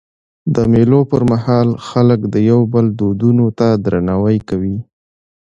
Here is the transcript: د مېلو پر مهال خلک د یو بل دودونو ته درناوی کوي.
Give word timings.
د 0.55 0.57
مېلو 0.71 0.99
پر 1.11 1.21
مهال 1.31 1.69
خلک 1.87 2.19
د 2.33 2.35
یو 2.51 2.61
بل 2.73 2.85
دودونو 2.99 3.45
ته 3.57 3.67
درناوی 3.85 4.37
کوي. 4.49 4.77